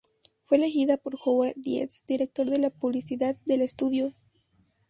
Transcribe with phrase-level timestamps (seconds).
[0.41, 4.15] Fue elegida por Howard Dietz, director de publicidad del estudio.